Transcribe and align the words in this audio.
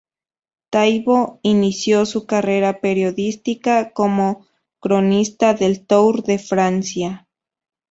Taibo 0.71 1.39
inició 1.43 2.07
su 2.07 2.25
carrera 2.25 2.81
periodística 2.81 3.91
como 3.93 4.47
cronista 4.79 5.53
del 5.53 5.85
Tour 5.85 6.23
de 6.23 6.39
Francia. 6.39 7.27